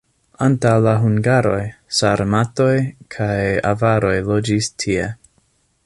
Antaŭ 0.43 0.71
la 0.85 0.93
hungaroj 1.03 1.59
sarmatoj 1.99 2.71
kaj 3.17 3.39
avaroj 3.73 4.17
loĝis 4.31 4.73
tie. 4.85 5.07